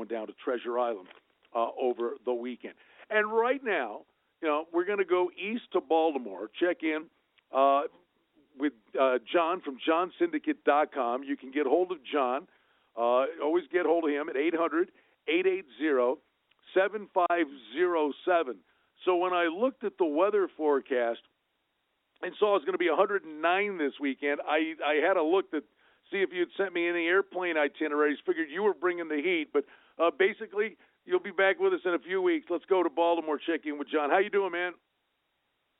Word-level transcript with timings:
going 0.00 0.08
down 0.08 0.26
to 0.26 0.32
Treasure 0.42 0.78
Island 0.78 1.08
uh, 1.54 1.66
over 1.80 2.12
the 2.24 2.32
weekend. 2.32 2.74
And 3.10 3.30
right 3.32 3.60
now, 3.62 4.00
you 4.40 4.48
know, 4.48 4.64
we're 4.72 4.86
going 4.86 4.98
to 4.98 5.04
go 5.04 5.30
east 5.36 5.64
to 5.72 5.80
Baltimore. 5.80 6.48
Check 6.58 6.78
in 6.82 7.04
uh, 7.54 7.82
with 8.58 8.72
uh, 8.98 9.18
John 9.32 9.60
from 9.60 9.78
johnsyndicate.com. 9.86 11.24
You 11.24 11.36
can 11.36 11.50
get 11.50 11.66
hold 11.66 11.92
of 11.92 11.98
John. 12.10 12.46
Uh, 12.96 13.26
always 13.42 13.64
get 13.72 13.84
hold 13.86 14.04
of 14.04 14.10
him 14.10 14.28
at 14.28 14.36
800 14.36 14.90
880 15.28 16.20
7507. 16.74 18.56
So 19.04 19.16
when 19.16 19.32
I 19.32 19.46
looked 19.46 19.84
at 19.84 19.98
the 19.98 20.04
weather 20.04 20.48
forecast 20.56 21.20
and 22.22 22.32
saw 22.38 22.50
it 22.50 22.60
was 22.60 22.64
going 22.64 22.74
to 22.74 22.78
be 22.78 22.88
109 22.88 23.78
this 23.78 23.94
weekend, 24.00 24.40
I, 24.46 24.74
I 24.84 25.06
had 25.06 25.16
a 25.16 25.22
look 25.22 25.50
to 25.50 25.62
see 26.10 26.18
if 26.18 26.30
you'd 26.32 26.48
sent 26.56 26.74
me 26.74 26.88
any 26.88 27.06
airplane 27.06 27.56
itineraries. 27.56 28.18
Figured 28.26 28.48
you 28.50 28.62
were 28.62 28.74
bringing 28.74 29.08
the 29.08 29.16
heat, 29.22 29.48
but 29.52 29.64
uh, 30.00 30.10
basically 30.16 30.76
you'll 31.04 31.20
be 31.20 31.30
back 31.30 31.58
with 31.60 31.72
us 31.72 31.80
in 31.84 31.94
a 31.94 31.98
few 31.98 32.22
weeks. 32.22 32.46
Let's 32.50 32.64
go 32.66 32.82
to 32.82 32.90
Baltimore. 32.90 33.38
Check 33.38 33.66
in 33.66 33.78
with 33.78 33.88
John. 33.90 34.10
How 34.10 34.18
you 34.18 34.30
doing, 34.30 34.52
man? 34.52 34.72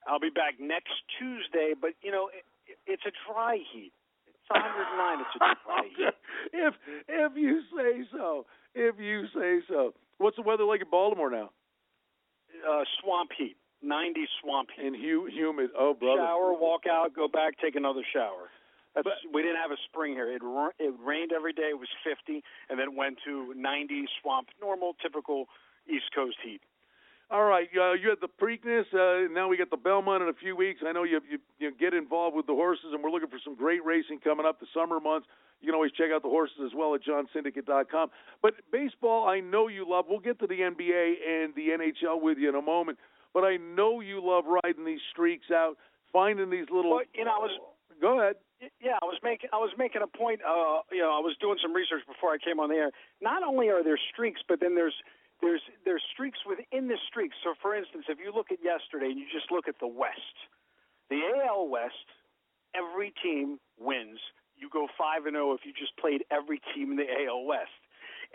I'll 0.06 0.20
be 0.20 0.30
back 0.30 0.54
next 0.60 0.92
Tuesday, 1.18 1.74
but 1.80 1.90
you 2.02 2.10
know 2.10 2.28
it, 2.28 2.44
it's 2.86 3.02
a 3.06 3.12
dry 3.26 3.58
heat. 3.72 3.92
It's 4.26 4.50
109. 4.50 5.20
It's 5.20 5.36
a 5.36 5.38
dry 5.38 5.82
heat. 5.96 6.14
if 6.52 6.74
if 7.08 7.32
you 7.36 7.60
say 7.76 8.04
so, 8.12 8.46
if 8.74 8.96
you 8.98 9.26
say 9.34 9.60
so. 9.68 9.94
What's 10.18 10.36
the 10.36 10.42
weather 10.42 10.64
like 10.64 10.80
in 10.82 10.90
Baltimore 10.90 11.30
now? 11.30 11.50
Uh, 12.68 12.84
swamp 13.00 13.30
heat. 13.36 13.56
90 13.82 14.20
swamp 14.42 14.68
heat. 14.76 14.84
And 14.86 14.96
hu- 14.96 15.26
humid. 15.32 15.70
Oh, 15.78 15.94
brother. 15.94 16.20
Shower, 16.20 16.52
walk 16.52 16.82
out, 16.90 17.14
go 17.14 17.26
back, 17.28 17.54
take 17.62 17.74
another 17.74 18.02
shower. 18.12 18.52
That's, 19.04 19.20
but, 19.24 19.34
we 19.34 19.42
didn't 19.42 19.58
have 19.58 19.70
a 19.70 19.80
spring 19.88 20.12
here. 20.12 20.28
It 20.28 20.42
it 20.78 20.94
rained 21.04 21.32
every 21.32 21.52
day. 21.52 21.70
It 21.70 21.78
was 21.78 21.88
50, 22.04 22.42
and 22.68 22.78
then 22.78 22.96
went 22.96 23.18
to 23.24 23.54
90 23.56 24.04
swamp, 24.20 24.48
normal, 24.60 24.94
typical 25.00 25.46
East 25.88 26.12
Coast 26.14 26.36
heat. 26.44 26.60
All 27.30 27.44
right, 27.44 27.68
uh, 27.78 27.92
you 27.92 28.10
had 28.10 28.18
the 28.20 28.28
Preakness. 28.28 28.90
Uh, 28.90 29.32
now 29.32 29.46
we 29.46 29.56
got 29.56 29.70
the 29.70 29.76
Belmont 29.76 30.20
in 30.20 30.28
a 30.28 30.32
few 30.32 30.56
weeks. 30.56 30.80
I 30.84 30.90
know 30.90 31.04
you, 31.04 31.20
you 31.30 31.38
you 31.60 31.70
get 31.78 31.94
involved 31.94 32.34
with 32.34 32.46
the 32.46 32.54
horses, 32.54 32.86
and 32.92 33.04
we're 33.04 33.10
looking 33.10 33.28
for 33.28 33.38
some 33.44 33.54
great 33.54 33.84
racing 33.84 34.18
coming 34.18 34.44
up 34.44 34.58
the 34.58 34.66
summer 34.74 34.98
months. 34.98 35.28
You 35.60 35.66
can 35.66 35.76
always 35.76 35.92
check 35.92 36.10
out 36.12 36.22
the 36.22 36.28
horses 36.28 36.56
as 36.64 36.72
well 36.74 36.94
at 36.96 37.02
johnsyndicate.com. 37.04 38.10
But 38.42 38.54
baseball, 38.72 39.28
I 39.28 39.38
know 39.38 39.68
you 39.68 39.88
love. 39.88 40.06
We'll 40.08 40.18
get 40.18 40.40
to 40.40 40.48
the 40.48 40.58
NBA 40.58 41.14
and 41.28 41.54
the 41.54 41.68
NHL 41.68 42.20
with 42.20 42.38
you 42.38 42.48
in 42.48 42.56
a 42.56 42.62
moment. 42.62 42.98
But 43.32 43.44
I 43.44 43.58
know 43.58 44.00
you 44.00 44.20
love 44.24 44.44
riding 44.64 44.84
these 44.84 45.00
streaks 45.12 45.52
out, 45.52 45.76
finding 46.12 46.50
these 46.50 46.66
little. 46.72 46.90
Well, 46.90 47.02
you 47.14 47.24
know, 47.24 47.30
I 47.30 47.38
was. 47.38 47.52
Go 48.00 48.18
ahead. 48.18 48.36
Yeah, 48.80 48.96
I 49.00 49.06
was 49.08 49.16
making 49.22 49.48
I 49.52 49.56
was 49.56 49.72
making 49.76 50.02
a 50.02 50.10
point. 50.10 50.40
Uh, 50.44 50.84
you 50.92 51.00
know, 51.00 51.12
I 51.12 51.20
was 51.20 51.36
doing 51.40 51.56
some 51.60 51.72
research 51.72 52.04
before 52.08 52.32
I 52.32 52.38
came 52.40 52.60
on 52.60 52.68
the 52.68 52.76
air. 52.76 52.90
Not 53.20 53.42
only 53.42 53.68
are 53.68 53.84
there 53.84 54.00
streaks, 54.12 54.40
but 54.48 54.60
then 54.60 54.74
there's 54.74 54.96
there's 55.40 55.62
there's 55.84 56.04
streaks 56.12 56.40
within 56.44 56.88
the 56.88 57.00
streaks. 57.08 57.36
So, 57.44 57.54
for 57.60 57.74
instance, 57.74 58.04
if 58.08 58.18
you 58.20 58.32
look 58.32 58.52
at 58.52 58.60
yesterday 58.60 59.12
and 59.12 59.18
you 59.18 59.24
just 59.32 59.48
look 59.52 59.68
at 59.68 59.80
the 59.80 59.88
West, 59.88 60.36
the 61.08 61.20
AL 61.44 61.68
West, 61.68 62.08
every 62.74 63.12
team 63.22 63.58
wins. 63.78 64.20
You 64.56 64.68
go 64.68 64.88
five 64.92 65.24
and 65.24 65.32
zero 65.32 65.52
oh 65.52 65.54
if 65.56 65.64
you 65.64 65.72
just 65.72 65.96
played 65.96 66.20
every 66.28 66.60
team 66.76 66.92
in 66.92 66.96
the 67.00 67.08
AL 67.08 67.48
West, 67.48 67.80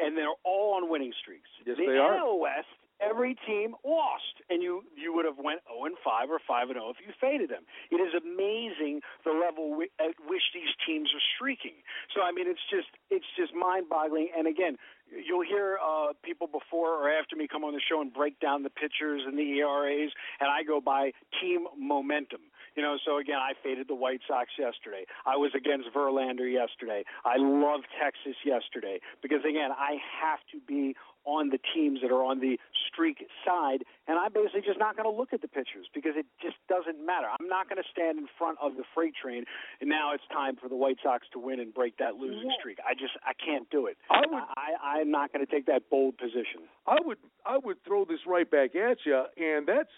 and 0.01 0.17
they're 0.17 0.33
all 0.41 0.73
on 0.73 0.89
winning 0.89 1.13
streaks. 1.21 1.49
Yes, 1.65 1.77
the 1.77 1.85
they 1.85 1.97
are. 2.01 2.17
AL 2.17 2.39
West 2.39 2.73
every 3.01 3.35
team 3.47 3.75
lost, 3.83 4.41
and 4.49 4.61
you 4.61 4.83
you 4.95 5.13
would 5.13 5.25
have 5.25 5.37
went 5.37 5.61
0 5.67 5.85
and 5.85 5.97
5 6.03 6.29
or 6.29 6.39
5 6.39 6.69
and 6.69 6.79
0 6.79 6.89
if 6.91 6.99
you 7.05 7.13
faded 7.19 7.49
them. 7.49 7.63
It 7.91 7.99
is 7.99 8.13
amazing 8.15 9.01
the 9.23 9.31
level 9.31 9.79
at 9.99 10.15
which 10.27 10.43
these 10.53 10.71
teams 10.85 11.09
are 11.13 11.25
streaking. 11.35 11.83
So 12.13 12.21
I 12.21 12.31
mean, 12.31 12.47
it's 12.47 12.63
just 12.69 12.89
it's 13.09 13.27
just 13.37 13.53
mind-boggling. 13.53 14.29
And 14.37 14.47
again, 14.47 14.77
you'll 15.11 15.45
hear 15.45 15.77
uh, 15.79 16.13
people 16.23 16.47
before 16.47 16.95
or 16.95 17.11
after 17.11 17.35
me 17.35 17.47
come 17.47 17.63
on 17.63 17.73
the 17.73 17.83
show 17.83 18.01
and 18.01 18.13
break 18.13 18.39
down 18.39 18.63
the 18.63 18.73
pitchers 18.73 19.21
and 19.25 19.37
the 19.37 19.59
ERAs, 19.59 20.11
and 20.39 20.49
I 20.49 20.63
go 20.63 20.81
by 20.81 21.11
team 21.41 21.67
momentum. 21.77 22.51
You 22.75 22.83
know, 22.83 22.97
so 23.05 23.17
again, 23.17 23.39
I 23.39 23.53
faded 23.63 23.87
the 23.87 23.95
White 23.95 24.19
Sox 24.27 24.51
yesterday. 24.59 25.05
I 25.25 25.37
was 25.37 25.51
against 25.55 25.87
Verlander 25.95 26.51
yesterday. 26.51 27.03
I 27.23 27.37
love 27.37 27.81
Texas 28.03 28.35
yesterday 28.43 28.99
because 29.21 29.39
again, 29.47 29.71
I 29.71 29.95
have 30.19 30.39
to 30.51 30.59
be 30.67 30.95
on 31.25 31.49
the 31.49 31.59
teams 31.73 31.99
that 32.01 32.11
are 32.11 32.23
on 32.23 32.39
the 32.39 32.57
streak 32.87 33.25
side, 33.45 33.83
and 34.07 34.17
I'm 34.17 34.31
basically 34.31 34.61
just 34.61 34.79
not 34.79 34.95
going 34.95 35.09
to 35.09 35.15
look 35.15 35.33
at 35.33 35.41
the 35.41 35.47
pitchers 35.47 35.89
because 35.93 36.13
it 36.15 36.25
just 36.41 36.55
doesn't 36.69 37.03
matter. 37.03 37.27
I'm 37.27 37.47
not 37.47 37.67
going 37.69 37.81
to 37.81 37.89
stand 37.91 38.17
in 38.17 38.27
front 38.37 38.57
of 38.61 38.77
the 38.77 38.83
freight 38.93 39.13
train, 39.17 39.43
and 39.81 39.89
now 39.89 40.13
it's 40.13 40.23
time 40.31 40.55
for 40.55 40.69
the 40.69 40.75
White 40.75 40.97
Sox 41.03 41.27
to 41.33 41.39
win 41.39 41.59
and 41.59 41.73
break 41.73 41.97
that 41.97 42.15
losing 42.15 42.49
streak. 42.59 42.77
I 42.85 42.93
just 42.93 43.13
I 43.25 43.33
can't 43.33 43.69
do 43.69 43.87
it. 43.87 43.97
I 44.09 44.21
would. 44.29 44.43
I, 44.55 44.99
I'm 45.01 45.11
not 45.11 45.33
going 45.33 45.45
to 45.45 45.51
take 45.51 45.65
that 45.65 45.89
bold 45.89 46.17
position. 46.17 46.69
I 46.87 46.97
would. 47.03 47.17
I 47.45 47.57
would 47.57 47.83
throw 47.85 48.05
this 48.05 48.19
right 48.27 48.49
back 48.49 48.75
at 48.75 48.97
you, 49.05 49.23
and 49.37 49.67
that's 49.67 49.93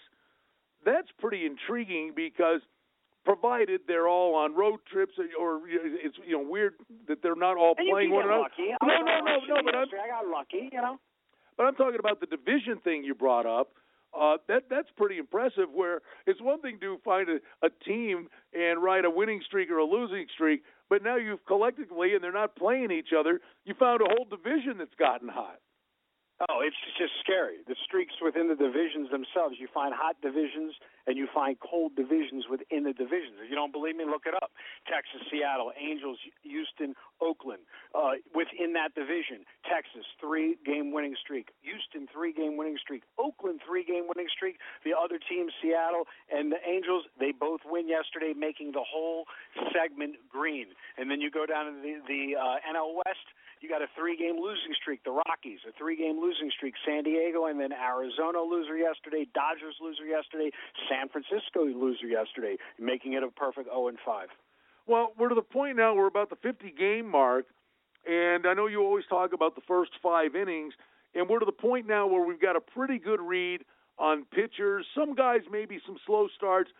that's 0.84 1.08
pretty 1.18 1.46
intriguing 1.46 2.12
because 2.14 2.60
provided 3.24 3.82
they're 3.86 4.08
all 4.08 4.34
on 4.34 4.54
road 4.54 4.80
trips 4.90 5.12
or 5.38 5.60
it's 5.68 6.16
you 6.26 6.32
know 6.32 6.48
weird 6.48 6.74
that 7.08 7.18
they're 7.22 7.36
not 7.36 7.56
all 7.56 7.74
and 7.76 7.88
playing 7.90 8.10
one 8.10 8.24
another. 8.24 8.40
Lucky. 8.40 8.72
No, 8.82 9.04
no, 9.04 9.20
no, 9.20 9.36
no, 9.46 9.62
but 9.64 9.74
I'm, 9.74 9.88
I 9.88 10.08
got 10.08 10.26
lucky, 10.30 10.70
you 10.72 10.80
know. 10.80 10.98
But 11.58 11.64
I'm 11.66 11.74
talking 11.74 11.98
about 11.98 12.20
the 12.20 12.26
division 12.26 12.78
thing 12.82 13.04
you 13.04 13.14
brought 13.14 13.44
up. 13.44 13.72
Uh, 14.18 14.38
that 14.48 14.62
that's 14.70 14.88
pretty 14.96 15.18
impressive. 15.18 15.68
Where 15.74 16.00
it's 16.26 16.40
one 16.40 16.62
thing 16.62 16.78
to 16.80 16.96
find 17.04 17.28
a, 17.28 17.66
a 17.66 17.68
team 17.84 18.28
and 18.54 18.82
ride 18.82 19.04
a 19.04 19.10
winning 19.10 19.42
streak 19.44 19.70
or 19.70 19.76
a 19.76 19.84
losing 19.84 20.24
streak, 20.32 20.62
but 20.88 21.02
now 21.02 21.16
you've 21.16 21.44
collectively 21.44 22.14
and 22.14 22.24
they're 22.24 22.32
not 22.32 22.56
playing 22.56 22.90
each 22.90 23.10
other. 23.18 23.40
You 23.66 23.74
found 23.78 24.00
a 24.00 24.06
whole 24.06 24.24
division 24.24 24.78
that's 24.78 24.94
gotten 24.98 25.28
hot. 25.28 25.58
Oh, 26.46 26.62
it's 26.62 26.78
just 26.94 27.18
scary. 27.18 27.66
The 27.66 27.74
streaks 27.82 28.14
within 28.22 28.46
the 28.46 28.54
divisions 28.54 29.10
themselves. 29.10 29.58
You 29.58 29.66
find 29.74 29.90
hot 29.90 30.14
divisions 30.22 30.70
and 31.10 31.18
you 31.18 31.26
find 31.34 31.58
cold 31.58 31.98
divisions 31.98 32.46
within 32.46 32.86
the 32.86 32.94
divisions. 32.94 33.42
If 33.42 33.50
you 33.50 33.58
don't 33.58 33.74
believe 33.74 33.98
me, 33.98 34.06
look 34.06 34.22
it 34.22 34.38
up. 34.38 34.54
Texas, 34.86 35.18
Seattle, 35.26 35.74
Angels, 35.74 36.14
Houston, 36.46 36.94
Oakland. 37.18 37.66
Uh, 37.90 38.22
within 38.38 38.70
that 38.78 38.94
division, 38.94 39.42
Texas, 39.66 40.06
three 40.22 40.54
game 40.62 40.94
winning 40.94 41.18
streak. 41.18 41.50
Houston, 41.66 42.06
three 42.06 42.30
game 42.30 42.54
winning 42.54 42.78
streak. 42.78 43.02
Oakland, 43.18 43.58
three 43.66 43.82
game 43.82 44.06
winning 44.06 44.30
streak. 44.30 44.62
The 44.86 44.94
other 44.94 45.18
teams, 45.18 45.50
Seattle 45.58 46.06
and 46.30 46.54
the 46.54 46.62
Angels, 46.62 47.02
they 47.18 47.34
both 47.34 47.66
win 47.66 47.90
yesterday, 47.90 48.30
making 48.30 48.78
the 48.78 48.86
whole 48.86 49.26
segment 49.74 50.22
green. 50.30 50.70
And 51.02 51.10
then 51.10 51.18
you 51.18 51.34
go 51.34 51.50
down 51.50 51.66
to 51.66 51.74
the, 51.82 51.98
the 52.06 52.38
uh, 52.38 52.62
NL 52.62 52.94
West 52.94 53.26
you 53.60 53.68
got 53.68 53.82
a 53.82 53.88
three-game 53.96 54.36
losing 54.36 54.74
streak. 54.80 55.04
The 55.04 55.10
Rockies, 55.10 55.60
a 55.68 55.72
three-game 55.76 56.20
losing 56.20 56.50
streak. 56.56 56.74
San 56.86 57.04
Diego, 57.04 57.46
and 57.46 57.60
then 57.60 57.72
Arizona 57.72 58.40
loser 58.40 58.76
yesterday. 58.76 59.26
Dodgers 59.34 59.76
loser 59.80 60.04
yesterday. 60.04 60.50
San 60.88 61.08
Francisco 61.08 61.64
loser 61.64 62.06
yesterday, 62.06 62.56
making 62.78 63.14
it 63.14 63.22
a 63.22 63.28
perfect 63.28 63.68
0 63.68 63.88
and 63.88 63.98
5. 64.04 64.28
Well, 64.86 65.12
we're 65.18 65.28
to 65.28 65.34
the 65.34 65.42
point 65.42 65.76
now. 65.76 65.94
We're 65.94 66.06
about 66.06 66.30
the 66.30 66.36
50-game 66.36 67.08
mark, 67.08 67.46
and 68.06 68.46
I 68.46 68.54
know 68.54 68.66
you 68.66 68.82
always 68.82 69.04
talk 69.08 69.32
about 69.32 69.54
the 69.54 69.62
first 69.66 69.92
five 70.02 70.34
innings, 70.34 70.74
and 71.14 71.28
we're 71.28 71.40
to 71.40 71.46
the 71.46 71.52
point 71.52 71.86
now 71.86 72.06
where 72.06 72.24
we've 72.24 72.40
got 72.40 72.56
a 72.56 72.60
pretty 72.60 72.98
good 72.98 73.20
read 73.20 73.64
on 73.98 74.24
pitchers. 74.32 74.86
Some 74.94 75.14
guys 75.14 75.40
maybe 75.50 75.80
some 75.86 75.96
slow 76.06 76.28
starts. 76.36 76.70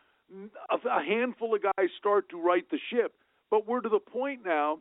A 0.70 1.02
handful 1.02 1.54
of 1.54 1.62
guys 1.62 1.88
start 1.98 2.28
to 2.30 2.40
right 2.40 2.64
the 2.70 2.78
ship, 2.90 3.14
but 3.50 3.66
we're 3.66 3.80
to 3.80 3.88
the 3.88 3.98
point 3.98 4.40
now 4.44 4.78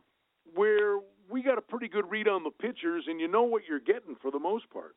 where 0.54 0.98
we 1.28 1.42
got 1.42 1.58
a 1.58 1.62
pretty 1.62 1.88
good 1.88 2.10
read 2.10 2.28
on 2.28 2.44
the 2.44 2.50
pitchers, 2.50 3.04
and 3.06 3.20
you 3.20 3.28
know 3.28 3.42
what 3.44 3.62
you're 3.68 3.80
getting 3.80 4.16
for 4.20 4.30
the 4.30 4.38
most 4.38 4.68
part. 4.70 4.94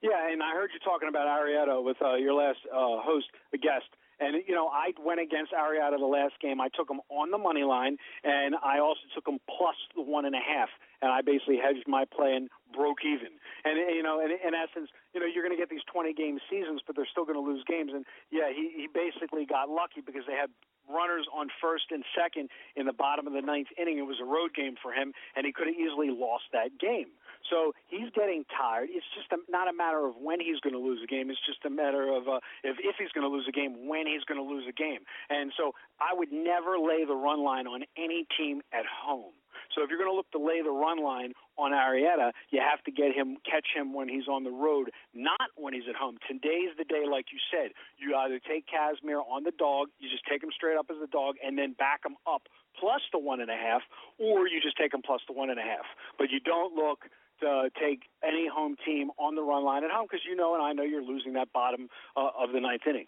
Yeah, 0.00 0.30
and 0.30 0.42
I 0.42 0.54
heard 0.54 0.70
you 0.72 0.78
talking 0.78 1.08
about 1.08 1.26
Arrieta 1.26 1.82
with 1.82 1.96
uh, 2.00 2.14
your 2.14 2.34
last 2.34 2.62
uh, 2.70 3.02
host, 3.02 3.26
a 3.52 3.58
guest. 3.58 3.90
And 4.20 4.42
you 4.46 4.54
know, 4.54 4.66
I 4.66 4.90
went 4.98 5.20
against 5.20 5.52
Arrieta 5.52 5.98
the 5.98 6.06
last 6.06 6.34
game. 6.42 6.60
I 6.60 6.68
took 6.70 6.90
him 6.90 7.00
on 7.10 7.30
the 7.30 7.38
money 7.38 7.62
line, 7.62 7.98
and 8.22 8.54
I 8.62 8.78
also 8.78 9.06
took 9.14 9.26
him 9.26 9.38
plus 9.46 9.78
the 9.94 10.02
one 10.02 10.24
and 10.24 10.34
a 10.34 10.42
half. 10.42 10.70
And 11.02 11.10
I 11.10 11.22
basically 11.22 11.58
hedged 11.58 11.86
my 11.86 12.04
play 12.04 12.34
and 12.34 12.50
broke 12.74 13.06
even. 13.06 13.38
And 13.62 13.78
you 13.94 14.02
know, 14.02 14.18
in, 14.18 14.30
in 14.30 14.54
essence, 14.54 14.90
you 15.14 15.20
know, 15.22 15.26
you're 15.26 15.46
going 15.46 15.54
to 15.54 15.58
get 15.60 15.70
these 15.70 15.86
20 15.90 16.14
game 16.14 16.38
seasons, 16.50 16.82
but 16.86 16.94
they're 16.94 17.10
still 17.10 17.26
going 17.26 17.38
to 17.38 17.46
lose 17.46 17.62
games. 17.66 17.90
And 17.94 18.06
yeah, 18.30 18.50
he 18.50 18.74
he 18.74 18.86
basically 18.90 19.46
got 19.46 19.70
lucky 19.70 20.02
because 20.02 20.26
they 20.26 20.34
had 20.34 20.50
runners 20.90 21.26
on 21.30 21.48
first 21.60 21.90
and 21.90 22.02
second 22.16 22.50
in 22.74 22.86
the 22.86 22.96
bottom 22.96 23.26
of 23.26 23.34
the 23.34 23.42
ninth 23.42 23.68
inning. 23.78 23.98
It 23.98 24.08
was 24.08 24.18
a 24.22 24.26
road 24.26 24.54
game 24.54 24.74
for 24.80 24.90
him, 24.90 25.12
and 25.36 25.46
he 25.46 25.52
could 25.52 25.68
have 25.68 25.76
easily 25.76 26.10
lost 26.10 26.50
that 26.52 26.78
game. 26.78 27.12
So 27.50 27.72
he's 27.88 28.10
getting 28.14 28.44
tired. 28.50 28.88
It's 28.90 29.06
just 29.14 29.32
a, 29.32 29.38
not 29.50 29.68
a 29.68 29.72
matter 29.72 30.06
of 30.06 30.16
when 30.20 30.40
he's 30.40 30.60
going 30.60 30.74
to 30.74 30.82
lose 30.82 31.00
a 31.02 31.06
game. 31.06 31.30
It's 31.30 31.40
just 31.46 31.64
a 31.64 31.70
matter 31.70 32.12
of 32.12 32.28
uh, 32.28 32.40
if, 32.64 32.76
if 32.78 32.96
he's 32.98 33.12
going 33.12 33.26
to 33.26 33.32
lose 33.32 33.46
a 33.48 33.52
game, 33.52 33.88
when 33.88 34.06
he's 34.06 34.24
going 34.24 34.40
to 34.40 34.46
lose 34.46 34.64
a 34.68 34.72
game. 34.72 35.00
And 35.30 35.52
so 35.56 35.72
I 36.00 36.14
would 36.14 36.32
never 36.32 36.78
lay 36.78 37.04
the 37.06 37.16
run 37.16 37.42
line 37.44 37.66
on 37.66 37.84
any 37.96 38.26
team 38.36 38.60
at 38.72 38.84
home. 38.86 39.32
So 39.74 39.82
if 39.82 39.90
you're 39.90 39.98
going 39.98 40.10
to 40.10 40.16
look 40.16 40.30
to 40.32 40.40
lay 40.40 40.62
the 40.62 40.72
run 40.72 41.02
line 41.02 41.32
on 41.58 41.72
Arrieta, 41.72 42.32
you 42.50 42.60
have 42.62 42.82
to 42.84 42.92
get 42.92 43.12
him, 43.14 43.36
catch 43.44 43.66
him 43.74 43.92
when 43.92 44.08
he's 44.08 44.28
on 44.28 44.44
the 44.44 44.50
road, 44.50 44.90
not 45.14 45.52
when 45.56 45.74
he's 45.74 45.88
at 45.88 45.96
home. 45.96 46.16
Today's 46.26 46.72
the 46.78 46.84
day, 46.84 47.04
like 47.10 47.26
you 47.32 47.38
said. 47.50 47.72
You 47.98 48.16
either 48.16 48.40
take 48.40 48.64
Kazmir 48.66 49.20
on 49.20 49.44
the 49.44 49.52
dog, 49.58 49.88
you 49.98 50.08
just 50.08 50.24
take 50.24 50.42
him 50.42 50.50
straight 50.54 50.78
up 50.78 50.86
as 50.90 50.96
a 51.02 51.10
dog, 51.10 51.36
and 51.44 51.58
then 51.58 51.74
back 51.74 52.00
him 52.04 52.16
up 52.26 52.48
plus 52.78 53.02
the 53.12 53.18
one 53.18 53.40
and 53.40 53.50
a 53.50 53.58
half, 53.58 53.82
or 54.18 54.46
you 54.46 54.60
just 54.62 54.76
take 54.76 54.94
him 54.94 55.02
plus 55.02 55.20
the 55.26 55.34
one 55.34 55.50
and 55.50 55.58
a 55.58 55.66
half. 55.66 55.86
But 56.16 56.30
you 56.30 56.40
don't 56.40 56.74
look 56.74 57.10
uh, 57.46 57.68
take 57.80 58.02
any 58.22 58.48
home 58.52 58.76
team 58.84 59.10
on 59.18 59.34
the 59.34 59.42
run 59.42 59.64
line 59.64 59.84
at 59.84 59.90
home 59.90 60.06
because 60.10 60.24
you 60.28 60.36
know 60.36 60.54
and 60.54 60.62
I 60.62 60.72
know 60.72 60.82
you're 60.82 61.02
losing 61.02 61.34
that 61.34 61.52
bottom 61.52 61.88
uh, 62.16 62.30
of 62.38 62.52
the 62.52 62.60
ninth 62.60 62.82
inning. 62.88 63.06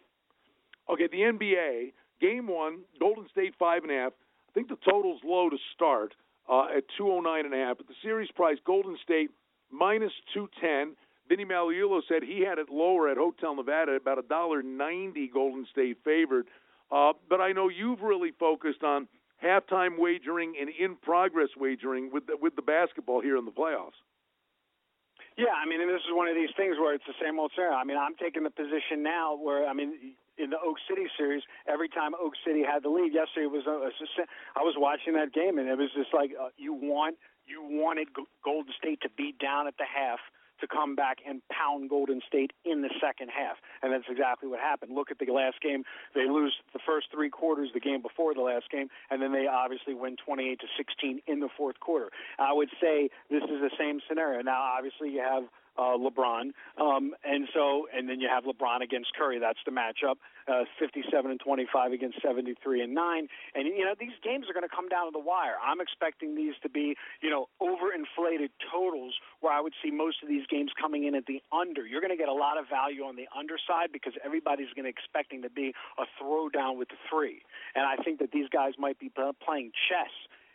Okay, 0.88 1.09
the 1.11 1.19
NBA 1.19 1.93
game 2.21 2.47
one, 2.49 2.81
Golden 2.99 3.27
State 3.31 3.55
five 3.59 3.82
and 3.82 3.93
a 3.93 3.94
half. 3.94 4.12
I 4.49 4.53
think 4.53 4.69
the 4.69 4.79
total's 4.85 5.21
low 5.25 5.49
to 5.49 5.56
start 5.75 6.15
uh, 6.49 6.67
at 6.77 6.85
two 6.97 7.11
oh 7.11 7.21
nine 7.21 7.44
and 7.44 7.55
a 7.55 7.59
half. 7.59 7.79
But 7.79 7.88
the 7.88 7.94
series 8.03 8.31
price, 8.32 8.59
Golden 8.67 8.97
State 9.03 9.31
minus 9.71 10.12
two 10.35 10.49
ten. 10.61 10.97
Vinny 11.29 11.44
Magliulo 11.44 12.00
said 12.09 12.25
he 12.25 12.41
had 12.41 12.59
it 12.59 12.69
lower 12.71 13.09
at 13.09 13.17
Hotel 13.17 13.55
Nevada, 13.55 13.93
about 13.93 14.19
a 14.19 14.23
dollar 14.23 14.62
ninety. 14.62 15.31
Golden 15.33 15.67
State 15.71 15.99
favored. 16.05 16.47
Uh, 16.91 17.12
but 17.29 17.41
I 17.41 17.53
know 17.53 17.69
you've 17.69 18.00
really 18.00 18.33
focused 18.38 18.83
on 18.83 19.06
halftime 19.43 19.99
wagering 19.99 20.55
and 20.61 20.69
in 20.69 20.97
progress 20.97 21.49
wagering 21.56 22.11
with 22.12 22.26
the, 22.26 22.37
with 22.41 22.56
the 22.56 22.62
basketball 22.62 23.21
here 23.21 23.37
in 23.37 23.44
the 23.44 23.50
playoffs. 23.50 23.99
Yeah, 25.38 25.55
I 25.56 25.65
mean, 25.67 25.81
and 25.81 25.88
this 25.88 26.03
is 26.03 26.12
one 26.12 26.29
of 26.29 26.35
these 26.35 26.50
things 26.56 26.77
where 26.79 26.94
it's 26.94 27.06
the 27.06 27.17
same 27.23 27.38
old 27.38 27.53
scenario. 27.55 27.77
I 27.77 27.85
mean, 27.85 27.97
I'm 27.97 28.15
taking 28.17 28.43
the 28.43 28.50
position 28.50 29.03
now 29.03 29.37
where 29.37 29.69
I 29.69 29.73
mean, 29.73 30.17
in 30.38 30.50
the 30.50 30.61
Oak 30.61 30.77
City 30.88 31.06
series, 31.17 31.43
every 31.69 31.88
time 31.88 32.12
Oak 32.19 32.35
City 32.44 32.62
had 32.65 32.82
the 32.82 32.91
lead, 32.91 33.12
yesterday 33.15 33.47
was 33.47 33.67
a, 33.67 33.91
I 34.56 34.62
was 34.62 34.75
watching 34.77 35.15
that 35.15 35.32
game 35.32 35.59
and 35.59 35.69
it 35.69 35.79
was 35.79 35.91
just 35.94 36.12
like 36.12 36.32
uh, 36.35 36.49
you 36.56 36.75
want 36.75 37.17
you 37.47 37.62
wanted 37.62 38.09
Golden 38.44 38.73
State 38.79 39.00
to 39.03 39.11
be 39.17 39.35
down 39.41 39.67
at 39.67 39.77
the 39.79 39.85
half 39.85 40.21
to 40.61 40.67
come 40.67 40.95
back 40.95 41.19
and 41.27 41.43
pound 41.49 41.91
Golden 41.91 42.21
State 42.27 42.53
in 42.65 42.83
the 42.83 42.91
second 43.01 43.29
half. 43.29 43.57
And 43.83 43.93
that's 43.93 44.05
exactly 44.09 44.49
what 44.49 44.61
happened. 44.61 44.95
Look 44.95 45.11
at 45.11 45.19
the 45.19 45.33
last 45.33 45.61
game. 45.61 45.85
They 46.15 46.29
lose 46.29 46.55
the 46.73 46.81
first 46.85 47.09
three 47.12 47.31
quarters, 47.31 47.71
the 47.75 47.81
game 47.81 48.03
before 48.03 48.35
the 48.35 48.43
last 48.43 48.71
game, 48.71 48.89
and 49.11 49.23
then 49.23 49.33
they 49.33 49.47
obviously 49.47 49.95
win 49.95 50.17
28 50.17 50.61
to 50.61 50.67
16 50.77 51.21
in 51.27 51.41
the 51.41 51.49
fourth 51.57 51.81
quarter. 51.81 52.11
I 52.39 52.53
would 52.53 52.71
say 52.81 53.11
this 53.31 53.43
is 53.43 53.61
the 53.61 53.71
same 53.79 54.01
scenario. 54.09 54.43
Now, 54.43 54.61
obviously, 54.61 55.11
you 55.11 55.21
have 55.21 55.45
uh, 55.78 55.96
LeBron, 55.96 56.52
um, 56.78 57.14
and 57.25 57.49
so 57.55 57.87
and 57.94 58.08
then 58.08 58.20
you 58.20 58.28
have 58.28 58.44
LeBron 58.44 58.82
against 58.82 59.12
Curry. 59.14 59.38
That's 59.38 59.58
the 59.64 59.72
matchup. 59.72 60.17
Uh, 60.49 60.64
57 60.81 61.31
and 61.31 61.38
25 61.38 61.93
against 61.93 62.20
73 62.22 62.82
and 62.82 62.94
nine. 62.94 63.28
And 63.55 63.69
you 63.69 63.84
know 63.84 63.94
these 63.99 64.17
games 64.25 64.46
are 64.49 64.52
going 64.52 64.67
to 64.67 64.75
come 64.75 64.88
down 64.88 65.06
to 65.06 65.12
the 65.12 65.22
wire. 65.22 65.55
I'm 65.62 65.81
expecting 65.81 66.34
these 66.34 66.55
to 66.62 66.69
be 66.69 66.96
you 67.22 67.31
know 67.31 67.49
overinflated 67.61 68.50
totals 68.72 69.14
where 69.40 69.52
I 69.52 69.61
would 69.61 69.75
see 69.82 69.90
most 69.90 70.22
of 70.22 70.28
these 70.28 70.46
games 70.50 70.72
coming 70.81 71.05
in 71.05 71.14
at 71.14 71.26
the 71.26 71.40
under. 71.52 71.87
You're 71.87 72.00
going 72.00 72.16
to 72.16 72.19
get 72.19 72.28
a 72.28 72.34
lot 72.34 72.58
of 72.58 72.69
value 72.69 73.05
on 73.05 73.16
the 73.16 73.28
underside 73.37 73.93
because 73.93 74.14
everybody's 74.25 74.73
going 74.75 74.84
to 74.84 74.90
expecting 74.90 75.43
to 75.43 75.50
be 75.50 75.73
a 75.99 76.05
throwdown 76.23 76.78
with 76.78 76.88
the 76.88 76.99
three. 77.08 77.43
And 77.75 77.84
I 77.84 78.02
think 78.02 78.19
that 78.19 78.32
these 78.32 78.49
guys 78.49 78.75
might 78.78 78.99
be 78.99 79.11
playing 79.44 79.73
chess 79.88 80.11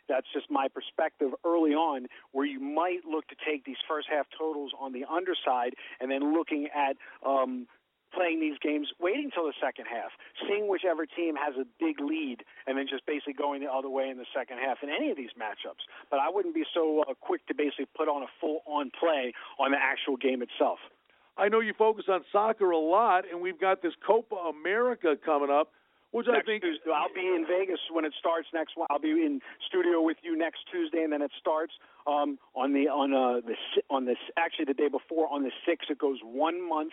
that's 0.08 0.26
just 0.32 0.50
my 0.50 0.68
perspective 0.68 1.30
early 1.44 1.72
on, 1.72 2.06
where 2.32 2.46
you 2.46 2.60
might 2.60 3.04
look 3.08 3.26
to 3.28 3.36
take 3.46 3.64
these 3.64 3.80
first 3.88 4.08
half 4.10 4.26
totals 4.36 4.72
on 4.78 4.92
the 4.92 5.04
underside 5.04 5.74
and 6.00 6.10
then 6.10 6.34
looking 6.34 6.68
at 6.74 6.96
um, 7.26 7.66
playing 8.14 8.40
these 8.40 8.58
games, 8.62 8.88
waiting 9.00 9.30
till 9.32 9.44
the 9.44 9.52
second 9.60 9.86
half, 9.86 10.10
seeing 10.48 10.68
whichever 10.68 11.06
team 11.06 11.34
has 11.36 11.54
a 11.60 11.66
big 11.78 12.00
lead, 12.00 12.42
and 12.66 12.78
then 12.78 12.86
just 12.88 13.04
basically 13.06 13.34
going 13.34 13.60
the 13.60 13.70
other 13.70 13.90
way 13.90 14.08
in 14.08 14.16
the 14.16 14.26
second 14.34 14.58
half 14.58 14.78
in 14.82 14.88
any 14.88 15.10
of 15.10 15.16
these 15.16 15.34
matchups. 15.38 15.84
But 16.10 16.20
I 16.20 16.30
wouldn't 16.30 16.54
be 16.54 16.64
so 16.72 17.02
uh, 17.02 17.14
quick 17.20 17.46
to 17.48 17.54
basically 17.54 17.86
put 17.96 18.08
on 18.08 18.22
a 18.22 18.30
full 18.40 18.60
on 18.66 18.90
play 18.98 19.32
on 19.58 19.72
the 19.72 19.78
actual 19.80 20.16
game 20.16 20.42
itself. 20.42 20.78
I 21.36 21.48
know 21.48 21.60
you 21.60 21.74
focus 21.76 22.06
on 22.08 22.24
soccer 22.32 22.70
a 22.70 22.78
lot, 22.78 23.24
and 23.30 23.42
we've 23.42 23.60
got 23.60 23.82
this 23.82 23.92
Copa 24.06 24.36
America 24.36 25.16
coming 25.22 25.50
up 25.50 25.70
which 26.12 26.26
next 26.26 26.44
I 26.44 26.46
think 26.46 26.62
Tuesday. 26.62 26.90
I'll 26.92 27.12
be 27.14 27.26
in 27.26 27.46
Vegas 27.48 27.80
when 27.90 28.04
it 28.04 28.14
starts 28.18 28.48
next. 28.54 28.74
I'll 28.90 28.98
be 28.98 29.10
in 29.10 29.40
studio 29.66 30.00
with 30.00 30.16
you 30.22 30.36
next 30.36 30.60
Tuesday, 30.70 31.02
and 31.02 31.12
then 31.12 31.22
it 31.22 31.32
starts 31.38 31.72
um, 32.06 32.38
on 32.54 32.72
the 32.72 32.88
on 32.88 33.12
uh, 33.12 33.40
the 33.46 33.56
on 33.90 34.06
this 34.06 34.18
actually 34.36 34.66
the 34.66 34.74
day 34.74 34.88
before 34.88 35.28
on 35.32 35.42
the 35.42 35.52
sixth. 35.66 35.90
It 35.90 35.98
goes 35.98 36.18
one 36.22 36.66
month, 36.66 36.92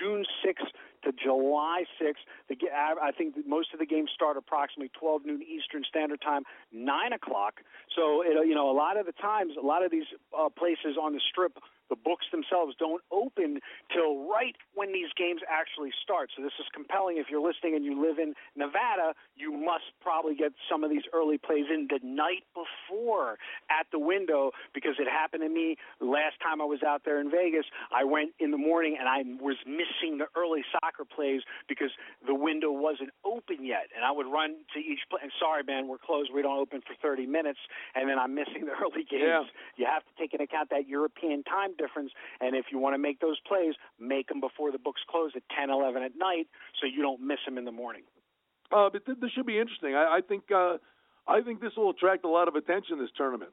June 0.00 0.24
sixth 0.44 0.66
to 1.04 1.12
July 1.12 1.84
sixth. 2.00 2.22
The 2.48 2.56
I 2.72 3.10
think 3.12 3.34
most 3.46 3.72
of 3.72 3.78
the 3.78 3.86
games 3.86 4.10
start 4.14 4.36
approximately 4.36 4.90
12 4.98 5.26
noon 5.26 5.42
Eastern 5.42 5.82
Standard 5.88 6.20
Time, 6.20 6.42
nine 6.72 7.12
o'clock. 7.12 7.60
So 7.96 8.22
it, 8.22 8.46
you 8.46 8.54
know 8.54 8.70
a 8.70 8.76
lot 8.76 8.98
of 8.98 9.06
the 9.06 9.12
times, 9.12 9.52
a 9.60 9.64
lot 9.64 9.84
of 9.84 9.90
these 9.90 10.08
uh, 10.36 10.48
places 10.48 10.96
on 11.00 11.12
the 11.12 11.20
strip 11.30 11.58
the 11.90 11.96
books 11.96 12.24
themselves 12.30 12.74
don't 12.78 13.02
open 13.10 13.58
till 13.92 14.30
right 14.30 14.54
when 14.74 14.94
these 14.94 15.10
games 15.18 15.42
actually 15.50 15.90
start. 16.02 16.30
So 16.34 16.42
this 16.42 16.54
is 16.58 16.66
compelling. 16.72 17.18
If 17.18 17.26
you're 17.28 17.42
listening 17.42 17.74
and 17.74 17.84
you 17.84 18.00
live 18.00 18.18
in 18.18 18.32
Nevada, 18.54 19.12
you 19.34 19.50
must 19.52 19.90
probably 20.00 20.36
get 20.38 20.54
some 20.70 20.84
of 20.84 20.90
these 20.90 21.02
early 21.12 21.36
plays 21.36 21.66
in 21.66 21.90
the 21.90 21.98
night 22.06 22.46
before 22.54 23.36
at 23.68 23.90
the 23.90 23.98
window 23.98 24.52
because 24.72 24.94
it 25.02 25.10
happened 25.10 25.42
to 25.42 25.50
me 25.50 25.76
last 26.00 26.38
time 26.40 26.62
I 26.62 26.64
was 26.64 26.80
out 26.86 27.02
there 27.04 27.20
in 27.20 27.28
Vegas. 27.28 27.66
I 27.90 28.04
went 28.04 28.30
in 28.38 28.52
the 28.52 28.62
morning 28.62 28.96
and 28.98 29.10
I 29.10 29.26
was 29.42 29.58
missing 29.66 30.22
the 30.22 30.30
early 30.38 30.62
soccer 30.70 30.89
plays 31.04 31.42
because 31.68 31.90
the 32.26 32.34
window 32.34 32.70
wasn't 32.70 33.10
open 33.24 33.64
yet. 33.64 33.88
And 33.94 34.04
I 34.04 34.10
would 34.10 34.26
run 34.26 34.64
to 34.74 34.78
each 34.80 35.00
play. 35.10 35.20
And 35.22 35.32
sorry, 35.38 35.62
man, 35.62 35.88
we're 35.88 36.02
closed. 36.02 36.30
We 36.34 36.42
don't 36.42 36.58
open 36.58 36.80
for 36.82 36.94
30 37.00 37.26
minutes. 37.26 37.58
And 37.94 38.08
then 38.08 38.18
I'm 38.18 38.34
missing 38.34 38.66
the 38.66 38.72
early 38.82 39.04
games. 39.08 39.46
Yeah. 39.46 39.76
You 39.76 39.86
have 39.86 40.02
to 40.04 40.12
take 40.18 40.32
into 40.32 40.44
account 40.44 40.70
that 40.70 40.88
European 40.88 41.42
time 41.44 41.76
difference. 41.76 42.12
And 42.40 42.56
if 42.56 42.66
you 42.70 42.78
want 42.78 42.94
to 42.94 42.98
make 42.98 43.20
those 43.20 43.38
plays, 43.46 43.74
make 43.98 44.28
them 44.28 44.40
before 44.40 44.72
the 44.72 44.78
books 44.78 45.00
close 45.08 45.32
at 45.36 45.42
10, 45.56 45.70
11 45.70 46.02
at 46.02 46.12
night, 46.16 46.48
so 46.80 46.86
you 46.86 47.02
don't 47.02 47.20
miss 47.20 47.38
them 47.44 47.58
in 47.58 47.64
the 47.64 47.72
morning. 47.72 48.02
Uh, 48.72 48.88
but 48.90 49.04
th- 49.04 49.18
this 49.20 49.30
should 49.32 49.46
be 49.46 49.58
interesting. 49.58 49.94
I, 49.94 50.18
I 50.18 50.20
think 50.26 50.44
uh, 50.54 50.78
I 51.26 51.42
think 51.42 51.60
this 51.60 51.72
will 51.76 51.90
attract 51.90 52.24
a 52.24 52.28
lot 52.28 52.48
of 52.48 52.54
attention. 52.54 52.98
This 52.98 53.10
tournament. 53.16 53.50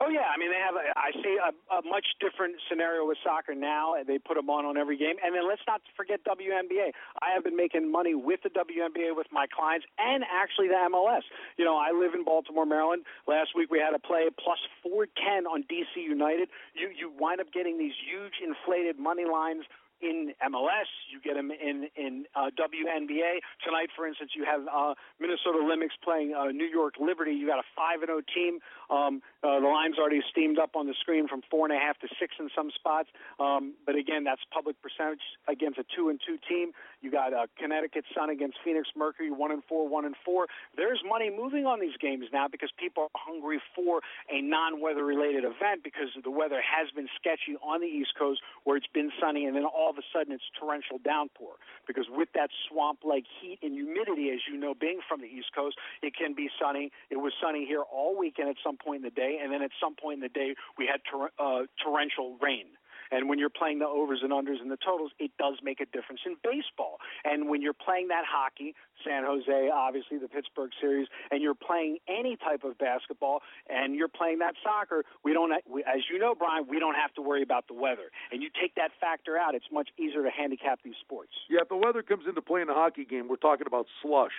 Oh 0.00 0.06
yeah, 0.06 0.30
I 0.30 0.38
mean 0.38 0.54
they 0.54 0.62
have. 0.62 0.78
A, 0.78 0.94
I 0.94 1.10
see 1.10 1.34
a, 1.42 1.50
a 1.74 1.82
much 1.82 2.06
different 2.22 2.54
scenario 2.70 3.02
with 3.02 3.18
soccer 3.24 3.54
now. 3.54 3.98
They 4.06 4.18
put 4.18 4.38
them 4.38 4.48
on 4.48 4.64
on 4.64 4.78
every 4.78 4.96
game, 4.96 5.18
and 5.24 5.34
then 5.34 5.42
let's 5.42 5.62
not 5.66 5.82
forget 5.96 6.22
WNBA. 6.22 6.94
I 7.18 7.34
have 7.34 7.42
been 7.42 7.56
making 7.56 7.90
money 7.90 8.14
with 8.14 8.38
the 8.46 8.50
WNBA 8.50 9.16
with 9.18 9.26
my 9.32 9.46
clients, 9.50 9.86
and 9.98 10.22
actually 10.22 10.68
the 10.68 10.78
MLS. 10.86 11.26
You 11.56 11.64
know, 11.64 11.74
I 11.74 11.90
live 11.90 12.14
in 12.14 12.22
Baltimore, 12.22 12.64
Maryland. 12.64 13.02
Last 13.26 13.58
week 13.58 13.74
we 13.74 13.82
had 13.82 13.90
a 13.92 13.98
play 13.98 14.30
plus 14.38 14.62
four 14.86 15.10
ten 15.18 15.50
on 15.50 15.64
DC 15.66 15.98
United. 15.98 16.48
You 16.78 16.94
you 16.94 17.10
wind 17.18 17.40
up 17.40 17.50
getting 17.52 17.76
these 17.76 17.94
huge 17.98 18.38
inflated 18.38 19.00
money 19.00 19.26
lines 19.26 19.64
in 20.00 20.32
MLS. 20.50 20.88
You 21.10 21.20
get 21.20 21.34
them 21.34 21.50
in 21.50 21.88
in 21.96 22.24
uh, 22.34 22.50
WNBA 22.54 23.40
tonight. 23.64 23.90
For 23.96 24.06
instance, 24.06 24.32
you 24.36 24.44
have 24.44 24.62
uh, 24.66 24.94
Minnesota 25.20 25.64
Lynx 25.64 25.94
playing 26.02 26.34
uh, 26.34 26.50
New 26.52 26.66
York 26.66 26.94
Liberty. 27.00 27.32
You 27.32 27.46
got 27.46 27.58
a 27.58 27.68
five 27.76 28.00
and 28.00 28.08
zero 28.08 28.20
oh 28.20 28.32
team. 28.34 28.58
Um, 28.90 29.22
uh, 29.42 29.60
the 29.60 29.68
line's 29.68 29.98
already 29.98 30.22
steamed 30.30 30.58
up 30.58 30.74
on 30.74 30.86
the 30.86 30.94
screen 31.00 31.28
from 31.28 31.42
four 31.50 31.66
and 31.66 31.74
a 31.74 31.78
half 31.78 31.98
to 32.00 32.08
six 32.18 32.34
in 32.40 32.48
some 32.54 32.70
spots. 32.74 33.08
Um, 33.38 33.74
but 33.86 33.96
again, 33.96 34.24
that's 34.24 34.42
public 34.52 34.76
percentage 34.82 35.22
against 35.46 35.78
a 35.78 35.84
two 35.94 36.08
and 36.08 36.20
two 36.24 36.38
team. 36.48 36.72
You 37.00 37.10
got 37.10 37.32
uh, 37.32 37.46
Connecticut 37.58 38.04
Sun 38.14 38.30
against 38.30 38.58
Phoenix 38.64 38.88
Mercury, 38.96 39.30
one 39.30 39.52
and 39.52 39.62
four, 39.68 39.88
one 39.88 40.04
and 40.04 40.16
four. 40.24 40.46
There's 40.76 41.00
money 41.06 41.30
moving 41.30 41.66
on 41.66 41.80
these 41.80 41.96
games 42.00 42.26
now 42.32 42.48
because 42.50 42.70
people 42.78 43.04
are 43.04 43.14
hungry 43.14 43.60
for 43.74 44.00
a 44.32 44.40
non-weather 44.40 45.04
related 45.04 45.44
event 45.44 45.84
because 45.84 46.08
the 46.22 46.30
weather 46.30 46.60
has 46.62 46.90
been 46.90 47.08
sketchy 47.14 47.56
on 47.62 47.80
the 47.80 47.86
East 47.86 48.12
Coast 48.18 48.40
where 48.64 48.76
it's 48.76 48.90
been 48.92 49.10
sunny 49.20 49.46
and 49.46 49.54
then 49.54 49.64
all 49.64 49.87
of 49.90 49.98
a 49.98 50.06
sudden 50.12 50.32
it's 50.32 50.44
torrential 50.58 50.98
downpour. 51.04 51.56
Because 51.86 52.06
with 52.10 52.28
that 52.34 52.50
swamp-like 52.68 53.24
heat 53.40 53.58
and 53.62 53.72
humidity, 53.72 54.30
as 54.30 54.40
you 54.50 54.58
know, 54.58 54.74
being 54.74 55.00
from 55.08 55.20
the 55.20 55.26
East 55.26 55.54
Coast, 55.54 55.76
it 56.02 56.14
can 56.16 56.34
be 56.34 56.48
sunny. 56.60 56.92
It 57.10 57.16
was 57.16 57.32
sunny 57.40 57.64
here 57.64 57.82
all 57.82 58.16
weekend 58.18 58.48
at 58.48 58.56
some 58.64 58.76
point 58.76 58.98
in 58.98 59.02
the 59.02 59.14
day, 59.14 59.38
and 59.42 59.52
then 59.52 59.62
at 59.62 59.70
some 59.80 59.94
point 59.94 60.16
in 60.16 60.20
the 60.20 60.28
day 60.28 60.54
we 60.76 60.86
had 60.86 61.00
tor- 61.10 61.32
uh, 61.38 61.66
torrential 61.82 62.36
rain. 62.40 62.66
And 63.10 63.28
when 63.28 63.38
you're 63.38 63.50
playing 63.50 63.78
the 63.78 63.86
overs 63.86 64.20
and 64.22 64.32
unders 64.32 64.60
and 64.60 64.70
the 64.70 64.76
totals, 64.76 65.12
it 65.18 65.30
does 65.38 65.56
make 65.62 65.80
a 65.80 65.86
difference 65.86 66.20
in 66.26 66.36
baseball. 66.42 66.98
And 67.24 67.48
when 67.48 67.62
you're 67.62 67.76
playing 67.76 68.08
that 68.08 68.24
hockey, 68.28 68.74
San 69.04 69.24
Jose, 69.24 69.70
obviously 69.72 70.18
the 70.18 70.28
Pittsburgh 70.28 70.70
series, 70.80 71.08
and 71.30 71.42
you're 71.42 71.54
playing 71.54 71.98
any 72.08 72.36
type 72.36 72.64
of 72.64 72.76
basketball, 72.78 73.40
and 73.68 73.94
you're 73.94 74.08
playing 74.08 74.38
that 74.40 74.54
soccer, 74.62 75.04
we 75.24 75.32
don't, 75.32 75.52
as 75.52 76.02
you 76.10 76.18
know, 76.18 76.34
Brian, 76.34 76.66
we 76.68 76.78
don't 76.78 76.96
have 76.96 77.12
to 77.14 77.22
worry 77.22 77.42
about 77.42 77.66
the 77.68 77.74
weather. 77.74 78.10
And 78.32 78.42
you 78.42 78.50
take 78.60 78.74
that 78.74 78.90
factor 79.00 79.36
out, 79.36 79.54
it's 79.54 79.70
much 79.72 79.88
easier 79.98 80.22
to 80.22 80.30
handicap 80.30 80.80
these 80.82 80.98
sports. 81.00 81.32
Yeah, 81.48 81.60
if 81.62 81.68
the 81.68 81.76
weather 81.76 82.02
comes 82.02 82.24
into 82.28 82.42
play 82.42 82.62
in 82.62 82.68
a 82.68 82.74
hockey 82.74 83.04
game, 83.04 83.28
we're 83.28 83.36
talking 83.36 83.66
about 83.66 83.86
slush. 84.02 84.32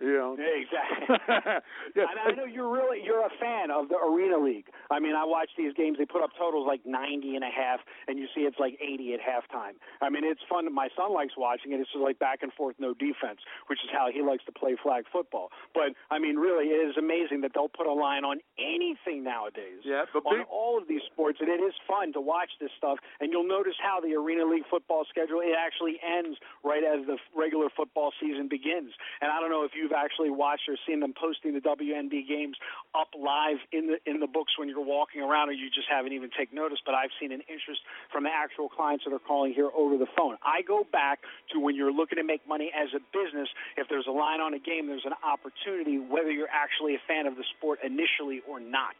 You 0.00 0.12
know. 0.18 0.36
Exactly. 0.38 1.16
yeah. 1.96 2.06
And 2.10 2.18
I 2.18 2.30
know 2.34 2.44
you're 2.44 2.70
really 2.70 3.02
you're 3.02 3.24
a 3.24 3.32
fan 3.40 3.70
of 3.70 3.88
the 3.88 3.96
Arena 3.96 4.38
League. 4.38 4.66
I 4.90 4.98
mean, 4.98 5.14
I 5.14 5.24
watch 5.24 5.50
these 5.56 5.72
games. 5.74 5.98
They 5.98 6.06
put 6.06 6.22
up 6.22 6.30
totals 6.38 6.66
like 6.66 6.84
90 6.84 7.34
and 7.36 7.44
a 7.44 7.52
half, 7.52 7.80
and 8.08 8.18
you 8.18 8.26
see 8.34 8.42
it's 8.42 8.58
like 8.58 8.78
80 8.82 9.14
at 9.14 9.20
halftime. 9.20 9.78
I 10.02 10.10
mean, 10.10 10.24
it's 10.24 10.40
fun. 10.48 10.66
My 10.74 10.88
son 10.96 11.14
likes 11.14 11.34
watching 11.36 11.72
it. 11.72 11.80
It's 11.80 11.90
just 11.92 12.02
like 12.02 12.18
back 12.18 12.42
and 12.42 12.52
forth, 12.52 12.76
no 12.78 12.94
defense, 12.94 13.40
which 13.68 13.78
is 13.84 13.90
how 13.92 14.08
he 14.12 14.22
likes 14.22 14.44
to 14.46 14.52
play 14.52 14.76
flag 14.82 15.04
football. 15.12 15.50
But 15.74 15.94
I 16.10 16.18
mean, 16.18 16.36
really, 16.36 16.74
it 16.74 16.82
is 16.82 16.96
amazing 16.98 17.42
that 17.42 17.52
they'll 17.54 17.72
put 17.72 17.86
a 17.86 17.92
line 17.94 18.24
on 18.24 18.38
anything 18.58 19.22
nowadays. 19.22 19.84
Yeah, 19.84 20.04
but 20.12 20.26
on 20.26 20.42
all 20.50 20.78
of 20.78 20.88
these 20.88 21.02
sports, 21.12 21.38
and 21.40 21.48
it 21.48 21.62
is 21.62 21.74
fun 21.86 22.12
to 22.14 22.20
watch 22.20 22.50
this 22.60 22.70
stuff. 22.76 22.98
And 23.20 23.30
you'll 23.30 23.48
notice 23.48 23.78
how 23.78 24.00
the 24.00 24.14
Arena 24.14 24.44
League 24.44 24.66
football 24.68 25.04
schedule 25.08 25.40
it 25.40 25.54
actually 25.54 26.00
ends 26.02 26.38
right 26.64 26.82
as 26.82 27.06
the 27.06 27.16
regular 27.36 27.68
football 27.70 28.12
season 28.20 28.48
begins. 28.48 28.90
And 29.20 29.30
I 29.30 29.40
don't 29.40 29.50
know 29.50 29.64
if 29.64 29.72
you 29.74 29.83
you've 29.84 29.92
actually 29.92 30.32
watched 30.32 30.64
or 30.64 30.80
seen 30.88 31.04
them 31.04 31.12
posting 31.12 31.52
the 31.52 31.60
WNB 31.60 32.24
games 32.24 32.56
up 32.96 33.12
live 33.12 33.60
in 33.68 33.92
the 33.92 34.00
in 34.08 34.20
the 34.24 34.26
books 34.26 34.56
when 34.56 34.72
you're 34.72 34.80
walking 34.80 35.20
around, 35.20 35.50
or 35.50 35.52
you 35.52 35.68
just 35.68 35.88
haven't 35.92 36.16
even 36.16 36.30
take 36.32 36.48
notice. 36.56 36.80
But 36.80 36.96
I've 36.96 37.12
seen 37.20 37.32
an 37.32 37.44
interest 37.52 37.84
from 38.08 38.24
the 38.24 38.32
actual 38.32 38.72
clients 38.72 39.04
that 39.04 39.12
are 39.12 39.20
calling 39.20 39.52
here 39.52 39.68
over 39.76 40.00
the 40.00 40.08
phone. 40.16 40.40
I 40.40 40.62
go 40.64 40.88
back 40.88 41.20
to 41.52 41.60
when 41.60 41.76
you're 41.76 41.92
looking 41.92 42.16
to 42.16 42.24
make 42.24 42.40
money 42.48 42.72
as 42.72 42.88
a 42.96 43.00
business. 43.12 43.52
If 43.76 43.92
there's 43.92 44.08
a 44.08 44.16
line 44.16 44.40
on 44.40 44.54
a 44.54 44.58
game, 44.58 44.88
there's 44.88 45.04
an 45.04 45.18
opportunity, 45.20 46.00
whether 46.00 46.32
you're 46.32 46.48
actually 46.48 46.96
a 46.96 47.02
fan 47.06 47.26
of 47.26 47.36
the 47.36 47.44
sport 47.58 47.80
initially 47.84 48.40
or 48.48 48.58
not. 48.58 48.96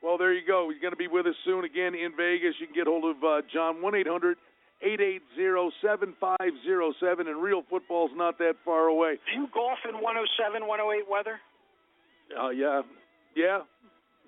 Well, 0.00 0.16
there 0.16 0.32
you 0.32 0.46
go. 0.46 0.70
He's 0.70 0.80
going 0.80 0.94
to 0.94 1.00
be 1.00 1.08
with 1.08 1.26
us 1.26 1.34
soon 1.44 1.64
again 1.64 1.94
in 1.94 2.16
Vegas. 2.16 2.54
You 2.60 2.66
can 2.66 2.74
get 2.74 2.86
hold 2.86 3.04
of 3.04 3.22
uh, 3.22 3.42
John 3.52 3.82
one 3.82 3.94
eight 3.94 4.08
hundred 4.08 4.38
eight 4.82 5.00
eight 5.00 5.22
zero 5.36 5.70
seven 5.82 6.14
five 6.20 6.52
zero 6.64 6.92
seven, 7.00 7.28
and 7.28 7.42
real 7.42 7.62
football's 7.68 8.10
not 8.14 8.38
that 8.38 8.54
far 8.64 8.86
away. 8.86 9.18
Do 9.34 9.40
you 9.40 9.48
golf 9.52 9.78
in 9.88 9.94
107, 9.94 10.66
108 10.66 11.10
weather? 11.10 11.40
Uh, 12.30 12.50
yeah, 12.50 12.82
yeah, 13.34 13.60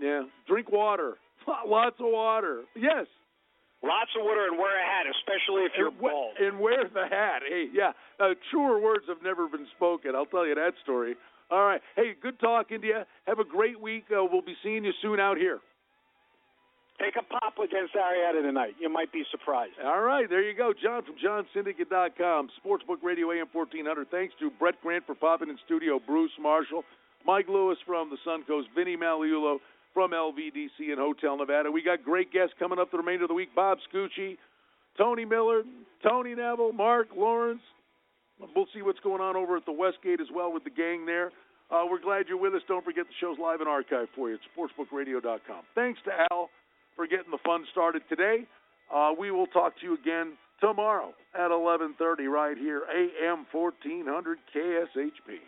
yeah. 0.00 0.22
Drink 0.48 0.70
water, 0.70 1.14
lots 1.66 1.96
of 2.00 2.06
water. 2.06 2.62
Yes. 2.76 3.06
Lots 3.82 4.10
of 4.18 4.26
water 4.26 4.46
and 4.46 4.58
wear 4.58 4.76
a 4.76 4.84
hat, 4.84 5.06
especially 5.08 5.62
if 5.64 5.72
you're 5.76 5.88
and, 5.88 5.98
bald. 5.98 6.36
And 6.38 6.60
wear 6.60 6.84
the 6.92 7.08
hat. 7.08 7.40
Hey, 7.48 7.64
yeah. 7.72 7.92
Uh, 8.20 8.34
truer 8.50 8.78
words 8.78 9.04
have 9.08 9.22
never 9.24 9.48
been 9.48 9.66
spoken. 9.74 10.14
I'll 10.14 10.26
tell 10.26 10.46
you 10.46 10.54
that 10.54 10.72
story. 10.82 11.14
All 11.50 11.64
right. 11.64 11.80
Hey, 11.96 12.12
good 12.20 12.38
talking 12.40 12.82
to 12.82 12.86
you. 12.86 13.00
Have 13.26 13.38
a 13.38 13.44
great 13.44 13.80
week. 13.80 14.04
Uh, 14.10 14.22
we'll 14.30 14.42
be 14.42 14.54
seeing 14.62 14.84
you 14.84 14.92
soon 15.00 15.18
out 15.18 15.38
here. 15.38 15.60
Take 17.00 17.16
a 17.16 17.22
pop 17.22 17.56
against 17.56 17.94
Arrieta 17.94 18.42
tonight. 18.42 18.74
You 18.78 18.92
might 18.92 19.10
be 19.10 19.24
surprised. 19.30 19.72
All 19.82 20.02
right, 20.02 20.28
there 20.28 20.42
you 20.42 20.54
go. 20.54 20.74
John 20.76 21.02
from 21.02 21.16
JohnSyndicate.com, 21.16 22.50
Sportsbook 22.60 23.02
Radio 23.02 23.32
AM 23.32 23.46
1400. 23.52 24.10
Thanks 24.10 24.34
to 24.38 24.50
Brett 24.58 24.74
Grant 24.82 25.06
for 25.06 25.14
popping 25.14 25.48
in 25.48 25.56
studio, 25.64 25.98
Bruce 25.98 26.32
Marshall, 26.38 26.84
Mike 27.24 27.48
Lewis 27.48 27.78
from 27.86 28.10
the 28.10 28.18
Suncoast, 28.26 28.64
Vinny 28.76 28.98
Magliulo 28.98 29.58
from 29.94 30.10
LVDC 30.10 30.92
in 30.92 30.98
Hotel 30.98 31.38
Nevada. 31.38 31.70
We 31.70 31.82
got 31.82 32.04
great 32.04 32.32
guests 32.32 32.54
coming 32.58 32.78
up 32.78 32.90
the 32.90 32.98
remainder 32.98 33.24
of 33.24 33.28
the 33.28 33.34
week. 33.34 33.48
Bob 33.56 33.78
Scucci, 33.92 34.36
Tony 34.98 35.24
Miller, 35.24 35.62
Tony 36.02 36.34
Neville, 36.34 36.72
Mark 36.72 37.08
Lawrence. 37.16 37.62
We'll 38.54 38.66
see 38.74 38.82
what's 38.82 39.00
going 39.00 39.22
on 39.22 39.36
over 39.36 39.56
at 39.56 39.64
the 39.64 39.72
Westgate 39.72 40.20
as 40.20 40.28
well 40.34 40.52
with 40.52 40.64
the 40.64 40.70
gang 40.70 41.06
there. 41.06 41.32
Uh, 41.70 41.84
we're 41.88 42.00
glad 42.00 42.26
you're 42.28 42.40
with 42.40 42.54
us. 42.54 42.62
Don't 42.68 42.84
forget 42.84 43.06
the 43.06 43.14
show's 43.20 43.38
live 43.38 43.60
and 43.60 43.68
archived 43.68 44.08
for 44.14 44.28
you 44.28 44.34
at 44.34 44.40
sportsbookradio.com. 44.52 45.62
Thanks 45.74 46.00
to 46.04 46.10
Al 46.30 46.50
for 46.96 47.06
getting 47.06 47.30
the 47.30 47.38
fun 47.44 47.64
started 47.72 48.02
today. 48.08 48.46
Uh, 48.92 49.12
we 49.18 49.30
will 49.30 49.46
talk 49.46 49.78
to 49.80 49.86
you 49.86 49.94
again 49.94 50.32
tomorrow 50.60 51.14
at 51.34 51.50
11:30 51.50 52.26
right 52.26 52.56
here, 52.56 52.82
AM 52.92 53.46
1400 53.52 54.38
KSHP. 54.54 55.40